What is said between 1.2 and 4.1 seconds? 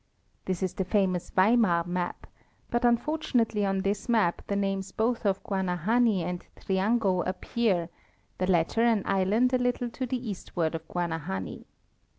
Weimar map, but unfortunately on this